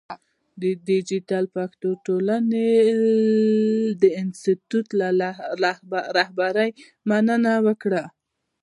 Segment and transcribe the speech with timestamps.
[0.61, 2.69] د دیجیټل پښتو ټولنې
[4.01, 4.87] د انسټیټوت
[5.61, 5.69] له
[6.27, 6.69] رهبرۍ
[7.09, 8.03] مننه وکړه.